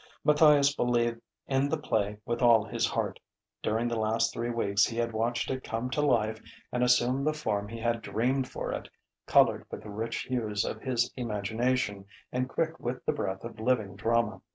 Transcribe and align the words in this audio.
Matthias 0.23 0.73
believed 0.75 1.21
in 1.45 1.69
the 1.69 1.77
play 1.77 2.17
with 2.25 2.41
all 2.41 2.63
his 2.65 2.87
heart. 2.87 3.19
During 3.61 3.87
the 3.87 3.99
last 3.99 4.33
three 4.33 4.49
weeks 4.49 4.83
he 4.87 4.97
had 4.97 5.13
watched 5.13 5.51
it 5.51 5.63
come 5.63 5.91
to 5.91 6.01
life 6.01 6.41
and 6.71 6.83
assume 6.83 7.23
the 7.23 7.35
form 7.35 7.67
he 7.67 7.77
had 7.77 8.01
dreamed 8.01 8.49
for 8.49 8.71
it, 8.71 8.89
coloured 9.27 9.63
with 9.69 9.83
the 9.83 9.91
rich 9.91 10.21
hues 10.23 10.65
of 10.65 10.81
his 10.81 11.13
imagination 11.15 12.05
and 12.31 12.49
quick 12.49 12.79
with 12.79 13.05
the 13.05 13.13
breath 13.13 13.43
of 13.43 13.59
living 13.59 13.95
drama. 13.95 14.41